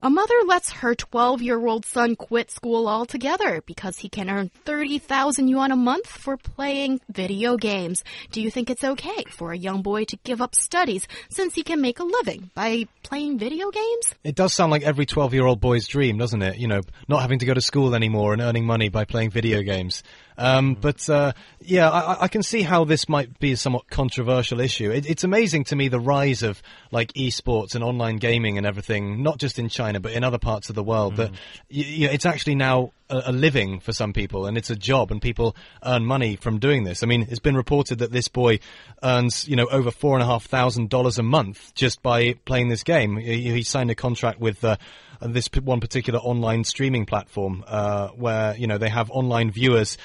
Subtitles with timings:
[0.00, 4.48] A mother lets her 12 year old son quit school altogether because he can earn
[4.64, 8.04] 30,000 yuan a month for playing video games.
[8.30, 11.64] Do you think it's okay for a young boy to give up studies since he
[11.64, 14.14] can make a living by playing video games?
[14.22, 16.58] It does sound like every 12 year old boy's dream, doesn't it?
[16.58, 19.62] You know, not having to go to school anymore and earning money by playing video
[19.62, 20.04] games.
[20.38, 24.60] Um, but uh, yeah, I, I, can see how this might be a somewhat controversial
[24.60, 24.92] issue.
[24.92, 29.24] It, it's amazing to me the rise of like esports and online gaming and everything,
[29.24, 31.14] not just in China but in other parts of the world.
[31.14, 31.16] Mm.
[31.16, 31.30] That
[31.68, 35.10] you know, it's actually now a, a, living for some people, and it's a job,
[35.10, 37.02] and people earn money from doing this.
[37.02, 38.60] I mean, it's been reported that this boy
[39.02, 42.68] earns you know over four and a half thousand dollars a month just by playing
[42.68, 43.16] this game.
[43.16, 44.62] He, he signed a contract with.
[44.62, 44.76] Uh,
[45.20, 49.98] this one particular online streaming platform, uh, where you know they have online viewers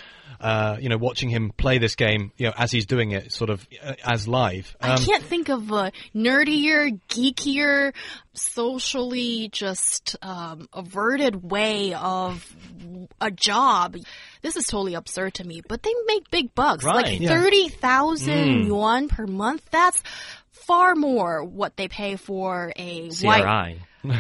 [0.43, 3.49] uh, you know, watching him play this game, you know, as he's doing it, sort
[3.49, 4.75] of uh, as live.
[4.81, 7.93] Um, I can't think of a nerdier, geekier,
[8.33, 12.45] socially just um, averted way of
[13.21, 13.95] a job.
[14.41, 17.05] This is totally absurd to me, but they make big bucks, right.
[17.05, 17.29] like yeah.
[17.29, 18.66] thirty thousand mm.
[18.67, 19.63] yuan per month.
[19.71, 20.03] That's
[20.51, 23.27] far more what they pay for a CRI.
[23.27, 23.77] white.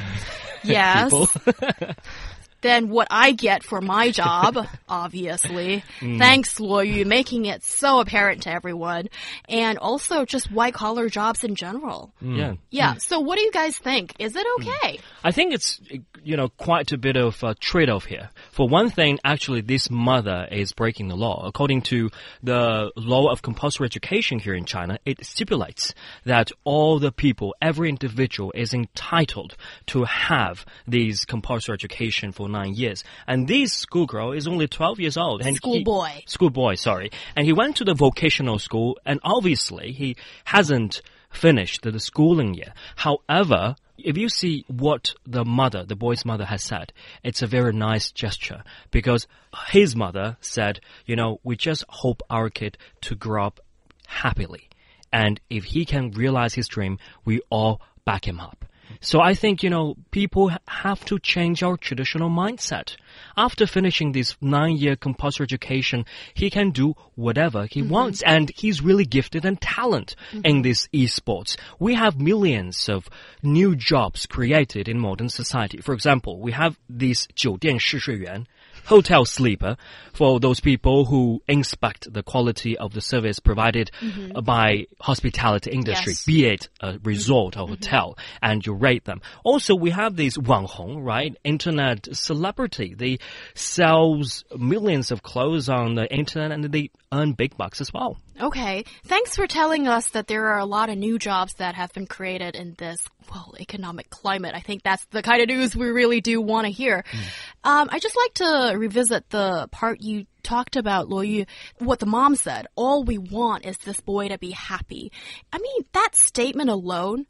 [0.63, 1.11] yes.
[2.63, 4.57] than what I get for my job,
[4.89, 5.83] obviously.
[5.99, 6.17] Mm.
[6.17, 9.09] Thanks, Luo Yu, making it so apparent to everyone.
[9.47, 12.11] And also just white collar jobs in general.
[12.23, 12.37] Mm.
[12.37, 12.53] Yeah.
[12.71, 12.93] Yeah.
[12.95, 13.01] Mm.
[13.01, 14.15] So what do you guys think?
[14.17, 14.99] Is it okay?
[15.23, 15.79] I think it's,
[16.23, 18.29] you know, quite a bit of a trade off here.
[18.51, 21.45] For one thing, actually, this mother is breaking the law.
[21.45, 22.09] According to
[22.41, 25.93] the law of compulsory education here in China, it stipulates
[26.25, 29.55] that all the people, every individual is entitled
[29.87, 33.03] to have these compulsory education for nine years.
[33.27, 35.41] And this schoolgirl is only 12 years old.
[35.41, 36.21] And schoolboy.
[36.25, 37.11] Schoolboy, sorry.
[37.35, 40.15] And he went to the vocational school and obviously he
[40.45, 42.75] hasn't finished the schooling yet.
[42.95, 46.93] However, if you see what the mother, the boy's mother has said,
[47.23, 49.27] it's a very nice gesture because
[49.67, 53.59] his mother said, you know, we just hope our kid to grow up
[54.07, 54.69] happily.
[55.11, 58.65] And if he can realize his dream, we all back him up.
[59.00, 62.96] So I think, you know, people have to change our traditional mindset.
[63.36, 67.90] After finishing this nine year compulsory education, he can do whatever he mm -hmm.
[67.90, 68.22] wants.
[68.22, 70.48] And he's really gifted and talent mm -hmm.
[70.50, 71.56] in this esports.
[71.78, 73.08] We have millions of
[73.42, 75.78] new jobs created in modern society.
[75.80, 78.46] For example, we have this 酒店试睡员
[78.85, 79.77] hotel sleeper
[80.13, 84.45] for those people who inspect the quality of the service provided mm -hmm.
[84.45, 86.25] by hospitality industry, yes.
[86.25, 87.85] be it a resort or mm -hmm.
[87.85, 89.21] hotel, and you rate them.
[89.43, 91.35] Also, we have these Wang Hong, right?
[91.43, 92.95] Internet celebrity.
[92.95, 93.17] They
[93.55, 98.17] sells millions of clothes on the internet and they earn big bucks as well.
[98.41, 98.85] Okay.
[99.05, 102.07] Thanks for telling us that there are a lot of new jobs that have been
[102.07, 104.53] created in this, well, economic climate.
[104.55, 107.03] I think that's the kind of news we really do want to hear.
[107.11, 107.19] Mm.
[107.63, 111.45] Um, I just like to revisit the part you talked about, Luo Yu,
[111.77, 112.67] what the mom said.
[112.75, 115.11] All we want is this boy to be happy.
[115.51, 117.25] I mean, that statement alone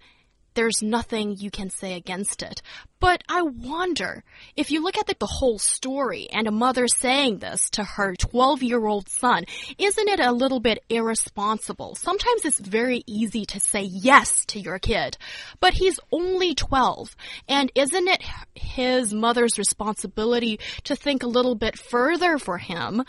[0.54, 2.62] there's nothing you can say against it.
[3.00, 4.24] But I wonder,
[4.56, 8.16] if you look at the, the whole story and a mother saying this to her
[8.16, 9.44] 12 year old son,
[9.78, 11.96] isn't it a little bit irresponsible?
[11.96, 15.18] Sometimes it's very easy to say yes to your kid,
[15.60, 17.16] but he's only 12.
[17.50, 18.24] And isn't it
[18.56, 23.04] his mother's responsibility to think a little bit further for him?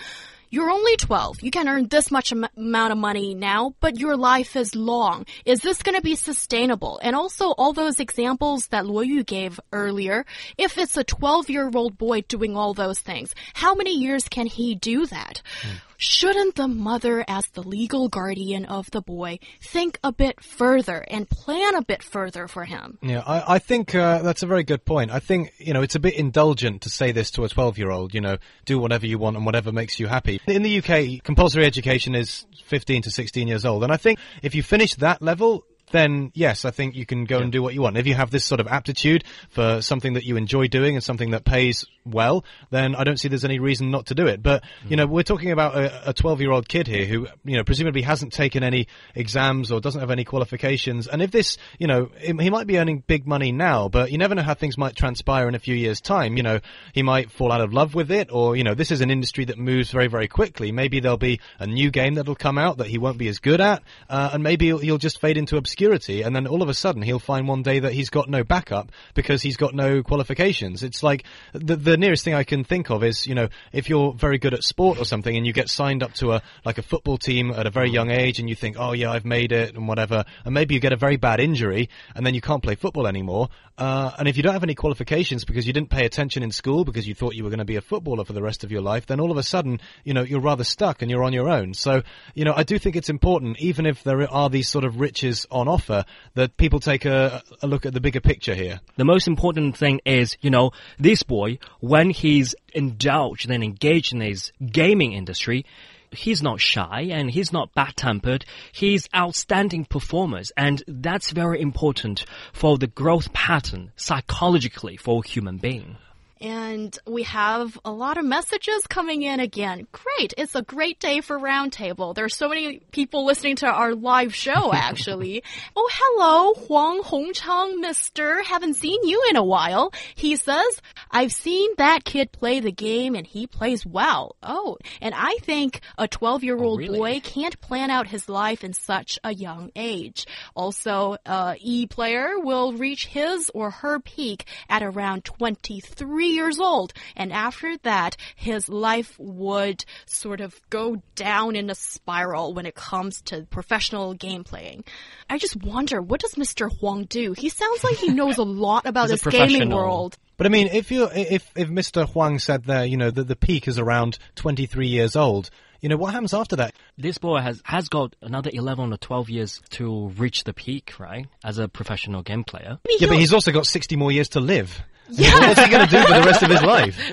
[0.54, 1.42] You're only 12.
[1.42, 5.26] You can earn this much am amount of money now, but your life is long.
[5.44, 7.00] Is this going to be sustainable?
[7.02, 10.24] And also all those examples that Luo Yu gave earlier,
[10.56, 14.46] if it's a 12 year old boy doing all those things, how many years can
[14.46, 15.42] he do that?
[15.62, 15.80] Mm.
[15.96, 21.28] Shouldn't the mother, as the legal guardian of the boy, think a bit further and
[21.28, 22.98] plan a bit further for him?
[23.02, 25.10] Yeah, I, I think uh, that's a very good point.
[25.10, 27.90] I think, you know, it's a bit indulgent to say this to a 12 year
[27.90, 30.40] old, you know, do whatever you want and whatever makes you happy.
[30.46, 33.84] In the UK, compulsory education is 15 to 16 years old.
[33.84, 37.36] And I think if you finish that level, then yes, I think you can go
[37.38, 37.44] yeah.
[37.44, 37.96] and do what you want.
[37.96, 41.30] If you have this sort of aptitude for something that you enjoy doing and something
[41.30, 44.42] that pays well, then I don't see there's any reason not to do it.
[44.42, 45.74] But, you know, we're talking about
[46.06, 49.80] a 12 year old kid here who, you know, presumably hasn't taken any exams or
[49.80, 51.06] doesn't have any qualifications.
[51.06, 54.34] And if this, you know, he might be earning big money now, but you never
[54.34, 56.36] know how things might transpire in a few years' time.
[56.36, 56.60] You know,
[56.92, 59.46] he might fall out of love with it, or, you know, this is an industry
[59.46, 60.72] that moves very, very quickly.
[60.72, 63.60] Maybe there'll be a new game that'll come out that he won't be as good
[63.60, 66.22] at, uh, and maybe he'll, he'll just fade into obscurity.
[66.22, 68.92] And then all of a sudden he'll find one day that he's got no backup
[69.14, 70.82] because he's got no qualifications.
[70.82, 74.12] It's like the, the nearest thing I can think of is, you know, if you're
[74.12, 76.82] very good at sport or something and you get signed up to a, like a
[76.82, 79.74] football team at a very young age and you think, oh yeah, I've made it
[79.74, 82.74] and whatever, and maybe you get a very bad injury and then you can't play
[82.74, 83.48] football anymore.
[83.76, 86.84] Uh, and if you don't have any qualifications because you didn't pay attention in school
[86.84, 88.82] because you thought you were going to be a footballer for the rest of your
[88.82, 91.48] life, then all of a sudden, you know, you're rather stuck and you're on your
[91.48, 91.74] own.
[91.74, 92.02] So,
[92.34, 95.46] you know, I do think it's important, even if there are these sort of riches
[95.50, 96.04] on offer,
[96.34, 98.80] that people take a, a look at the bigger picture here.
[98.96, 104.20] The most important thing is, you know, this boy, when he's indulged and engaged in
[104.22, 105.66] his gaming industry,
[106.10, 108.46] he's not shy and he's not bad tempered.
[108.72, 115.58] He's outstanding performers and that's very important for the growth pattern psychologically for a human
[115.58, 115.98] being.
[116.40, 119.86] And we have a lot of messages coming in again.
[119.92, 120.34] Great.
[120.36, 122.14] It's a great day for Roundtable.
[122.14, 125.42] There are so many people listening to our live show, actually.
[125.76, 128.42] oh, hello, Huang Hongchang, mister.
[128.42, 129.92] Haven't seen you in a while.
[130.16, 134.36] He says, I've seen that kid play the game and he plays well.
[134.42, 136.98] Oh, and I think a 12 year old Oh, really?
[136.98, 140.26] boy can't plan out his life in such a young age.
[140.54, 146.92] Also, a E player will reach his or her peak at around 23 years old.
[147.16, 152.74] And after that, his life would sort of go down in a spiral when it
[152.74, 154.84] comes to professional game playing.
[155.30, 156.70] I just wonder, what does Mr.
[156.78, 157.32] Huang do?
[157.32, 160.16] He sounds like he knows a lot about this gaming world.
[160.36, 162.08] But I mean, if you if if Mr.
[162.08, 165.48] Huang said there, you know, that the peak is around 23 years old,
[165.84, 166.74] you know, what happens after that?
[166.96, 171.26] This boy has, has got another 11 or 12 years to reach the peak, right?
[171.44, 172.78] As a professional game player.
[172.88, 174.80] Yeah, but he's also got 60 more years to live.
[175.10, 175.38] Yeah.
[175.48, 177.12] What's he going to do for the rest of his life?